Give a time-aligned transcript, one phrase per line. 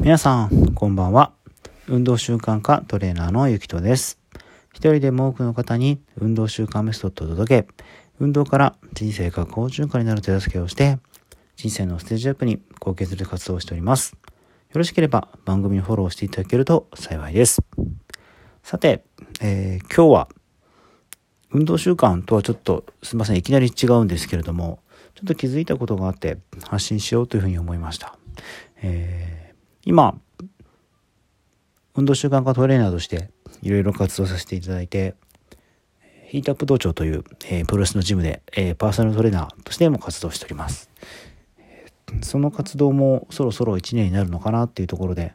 [0.00, 1.32] 皆さん、こんばんは。
[1.88, 4.20] 運動習慣科トレーナーのゆきとです。
[4.72, 7.68] 一人でも多くの方に運動習慣メソッドを届け、
[8.20, 10.98] 運動から人生が好循環になる手助けをして、
[11.56, 14.12] 人生のステージアップに貢献する活動をしております。
[14.12, 14.18] よ
[14.74, 17.60] ろしければ番組をフォローしていただけると幸いです。
[18.62, 19.04] さて、
[19.40, 20.28] えー今日は
[21.50, 24.80] 運動習慣とはちょっとすみませんいきなり違うんですけれども
[25.14, 26.38] ちょっと気づいたことがあって
[26.68, 28.16] 発信しようというふうに思いました、
[28.82, 29.47] えー
[29.88, 30.20] 今
[31.96, 33.30] 運動習慣化トレーナーとして
[33.62, 35.14] いろいろ活動させていただいて
[36.26, 40.90] ヒートアップ道場という、えープロレスのジムで、えーパーソナルトレーナーとしても活動しております。
[42.20, 45.32] その活動もそろそろ1年になるのかなっていうところで、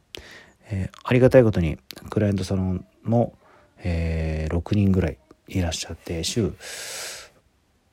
[0.70, 1.79] えーありがたいことに
[2.12, 3.34] クライアントサロンも、
[3.79, 5.17] えー6人ぐらい
[5.48, 6.54] いらっしゃって週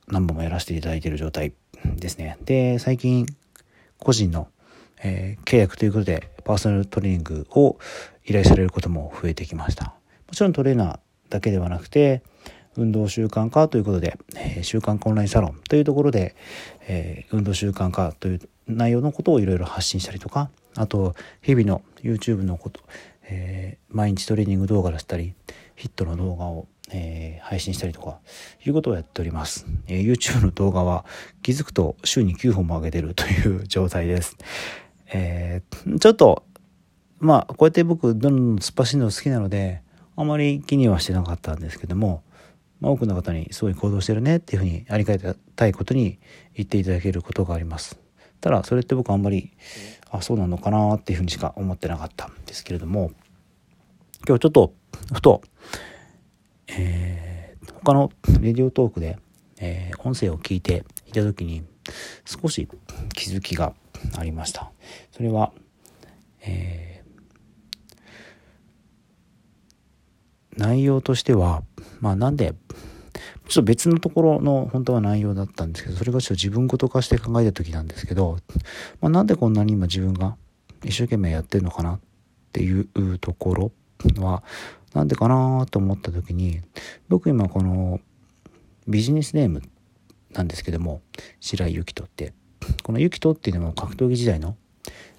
[0.07, 1.53] 何本もやらせていただいている状態
[1.83, 2.37] ですね。
[2.45, 3.25] で最近
[3.97, 4.47] 個人の、
[5.03, 7.77] えー契約ということでパーソナルトレーニングを
[8.25, 9.95] 依頼されることも増えてきました。
[10.27, 12.23] もちろんトレーナーだけではなくて
[12.77, 16.35] 運動習慣化ということで、えー習慣化オンラインサロンというところで、
[16.87, 22.81] えー運動習慣化という内容のことをいろいろ発信したりとかあと日々の YouTube のこと、
[23.23, 25.33] えー毎日トレーニング動画だったり
[25.75, 28.19] ヒットの動画を、えー配信したりとか
[28.65, 31.05] いうことをやっております、えー YouTube の動画は
[31.41, 34.37] 気づくと週に9本も上げてるという状態です、
[35.13, 36.43] えーちょっと
[37.19, 39.81] まあこうやって僕どんどん突っ走るの好きなので
[40.15, 42.23] あまり気にはしてなかったんですけども、
[42.79, 45.17] まあ、多くの方にすごい行動してるねっていうふうにありが
[45.55, 46.19] たいことに
[46.53, 47.97] 言っていただけることがあります。
[48.41, 49.51] ただそれって僕あんまり
[50.09, 53.11] あそうなのかなっていうふうにしか思ってなかったんですけれども
[54.27, 54.73] 今日ちょっと
[55.13, 55.41] ふと、
[56.67, 57.41] えー
[57.83, 59.17] 他のレディオトークで、
[59.59, 61.63] えー音声を聞いていた時に
[62.25, 62.67] 少し
[63.13, 63.73] 気づきが
[64.17, 64.71] ありました。
[65.11, 65.51] それは、
[66.41, 66.91] えー
[70.57, 71.63] 内容としては
[71.99, 72.53] まあなんで
[73.47, 78.37] ちょっと別のところの本当は内容だったんですけどそれがちょっと自分事化して考えた時なんですけど、
[79.01, 80.37] まあ、なんでこんなに今自分が
[80.83, 81.99] 一生懸命やってるのかなっ
[82.53, 83.71] ていうところ
[84.17, 84.43] は
[84.93, 86.61] なんでかなと思った時に
[87.07, 87.99] 僕今この
[88.87, 89.61] ビジネスネーム
[90.31, 91.01] なんですけども
[91.39, 92.33] 白井由紀人って。
[92.83, 94.55] この由紀人っていうのも格闘技時代の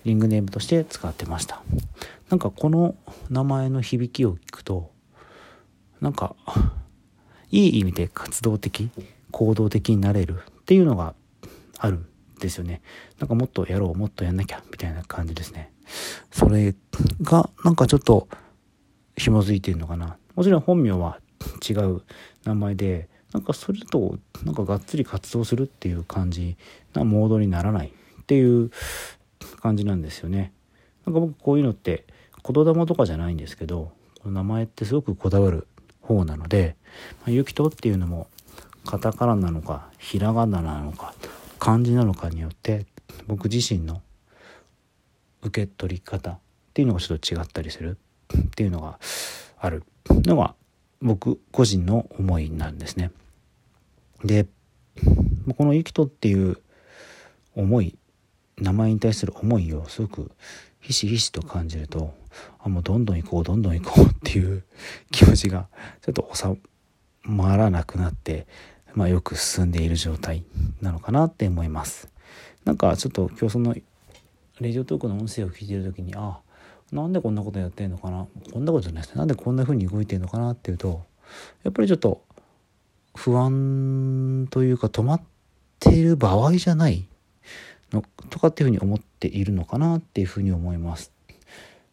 [0.05, 1.63] リングネームとして使ってました。
[2.29, 2.95] なんかこの
[3.31, 4.91] 名前の響きを聞くと
[6.01, 6.35] なんか
[7.51, 8.91] いい意味で活動的
[9.31, 11.15] 行動的になれるっていうのが
[11.79, 12.07] あるん
[12.41, 12.83] ですよね。
[13.19, 15.73] なんかもっとやろうもっとやんなきゃみたいな感じですね。
[16.31, 16.75] それ
[17.23, 18.29] がなんかちょっと
[19.17, 20.17] 紐づいてるのかな。
[20.35, 21.21] もちろん本名は
[21.69, 22.03] 違う
[22.45, 26.57] 名前でなんかそれとなんかがっつり活動するっていう感じ
[26.95, 28.71] なモードにならないっていう
[29.61, 30.53] 感じなんですよね
[31.07, 32.05] なんか僕こういうのって
[32.45, 33.93] 言霊とかじゃないんですけど
[34.23, 35.67] この名前ってすごくこだわる
[36.03, 36.77] 方なので
[37.23, 38.29] 「まあ、ゆきと」っていうのも
[38.85, 41.15] カタカナなのかひらがななのか
[41.59, 42.87] 漢字なのかによって
[43.27, 44.03] 僕自身の
[45.43, 46.39] 受け取り方っ
[46.75, 47.97] ていうのがちょっと違ったりする
[48.37, 48.99] っていうのが
[49.59, 50.55] あるのが
[51.01, 53.11] 僕個人の思いなんですね。
[54.25, 54.47] で
[55.57, 56.59] この「ゆきと」っていう
[57.55, 57.99] 思い
[58.59, 60.31] 名前に対する思いをすごく
[60.81, 62.15] ひしひしと感じると
[62.59, 64.65] あもうどんどん行こうどんどん行こうっていう
[65.11, 65.69] 気持ちが
[66.03, 66.59] ちょっと収
[67.23, 68.47] まらなくなって、
[68.95, 70.45] まあ、よく進んでいる状態
[70.81, 72.09] なのかなって思います。
[72.65, 73.75] なんかちょっと今日その
[74.61, 76.41] レジオトークの音声を聞いてる時にあ
[76.93, 81.05] なんでこんなことやってんのかなこんなことじゃないですねなんでこんな風に動いてんのかなっていうと
[81.65, 82.23] やっぱりちょっと
[83.15, 85.23] 不安というか止まっ
[85.79, 87.07] ている場合じゃない
[87.93, 91.13] のとかっていうふうに思っているのかなっていうふうに思います。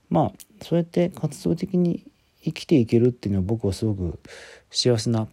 [0.09, 0.31] まあ
[0.63, 2.06] そうやって活動的に
[2.44, 4.19] 生きていけるっていうのは僕はすごく
[4.72, 5.28] 幸せな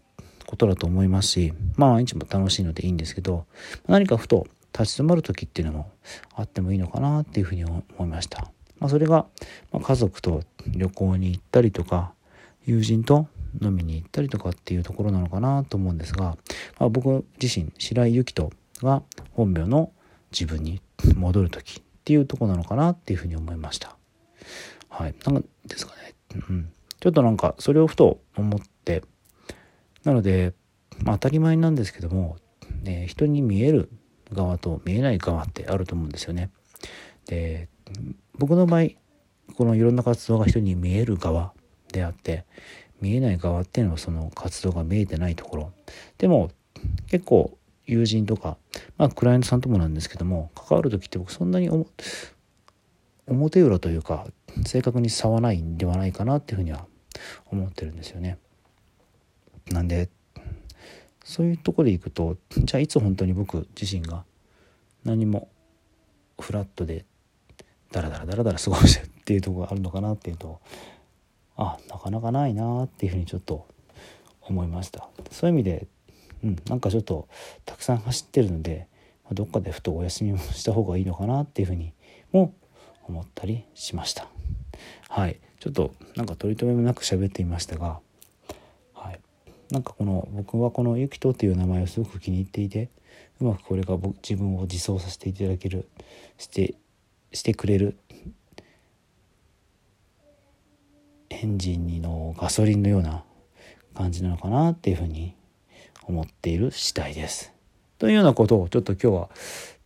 [0.46, 3.46] ことだと思いますしまあ毎日も楽しいのでいいんですけど
[3.86, 4.46] 何かふと
[4.78, 5.90] 立ち止まる時っていうのも
[6.34, 8.50] あってもいいのかなっていうふうに思いました。
[8.78, 9.26] まあ、それが、
[9.72, 12.12] ま、家族と旅行に行ったりとか
[12.66, 13.26] 友人と
[13.60, 16.36] 飲みに行ったりとかっていうところなのかなと思うんですが、
[16.78, 18.50] まあ、僕自身白井由紀人
[18.82, 19.02] が
[19.32, 19.92] 本名の
[20.32, 20.80] 自分に
[21.16, 23.96] 戻る時っていうとこなのかなっていうふうに思いました。
[24.88, 26.14] はい、なんですかね、
[26.48, 29.02] うん、ちょっとなんかそれをふと思って
[30.04, 30.54] なので、
[31.02, 32.36] まあ、当たり前なんですけども、
[32.82, 33.90] ね、人に見える
[34.32, 36.50] 側と見えない側ってあると思うんですよね。
[37.26, 37.68] で
[38.38, 38.88] 僕の場合
[39.56, 41.52] このいろんな活動が人に見える側
[41.92, 42.44] であって
[43.06, 45.72] 見えない側っていうのはその活動が見えてないところ
[46.18, 46.50] でも
[47.08, 47.56] 結構
[47.86, 48.56] 友人とか、
[48.98, 51.70] まあ、クライアントさんともなんですけども関わる時って僕そんなに
[53.28, 54.26] 表裏というか
[54.66, 56.86] 正確に差はないんではないかなっていうふうには
[57.46, 58.38] 思ってるんですよね。
[59.70, 60.08] なんで
[61.24, 64.24] そういうとこでいくとじゃあいつ本当に僕自身が
[65.04, 65.48] 何も
[66.40, 67.04] フラットで
[67.92, 70.60] ダラダラダラダラ過ごしてるっていうとこがあるのかなっていうと
[71.56, 73.66] あなかなかないなっていうふうにちょっと
[74.42, 75.08] 思いました。
[75.30, 75.86] そういう意味で、
[76.44, 77.28] うん、なんかちょっと
[77.64, 78.88] たくさん走ってるので
[79.32, 81.92] どっかでふとお休みもした方がいいのかなっていうふうに
[82.32, 82.54] も
[83.04, 84.28] 思ったりしました。
[85.08, 85.40] はい。
[85.60, 87.98] ちょっとなんか取り留めもなく喋ってみましたが
[88.92, 89.20] はい。
[89.70, 92.90] なんかこの僕はこのゆきとっていう名前をすごく気に入っていて
[93.40, 95.88] うまくこれが僕自分を自走させていただける
[96.38, 96.74] して
[97.32, 97.96] してくれる
[101.42, 103.22] エンジンにのガソリンのような
[103.94, 105.34] 感じなのかなっていうふうに
[106.04, 107.52] 思っている次第です。
[107.98, 109.30] というようなことをちょっと今日は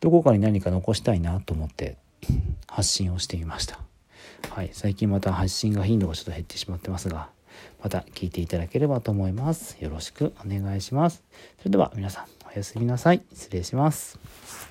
[0.01, 1.97] どこかに何か残したいなと思って
[2.67, 3.81] 発信をしてみました。
[4.51, 7.31] はい、最近また発信が頻度がちょっと減ってしまってますが、
[7.83, 9.77] また聞いていただければと思います。
[9.81, 11.23] よろしくお願いします。
[11.59, 13.23] それでは皆さんおやすみなさい。
[13.33, 14.70] 失礼します。